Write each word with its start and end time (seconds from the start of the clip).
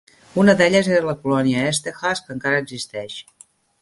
Una 0.43 0.53
d'elles 0.61 0.87
era 0.93 1.03
la 1.09 1.15
colònia 1.25 1.65
Esterhaz, 1.73 2.23
que 2.25 2.35
encara 2.37 2.63
existeix. 2.67 3.19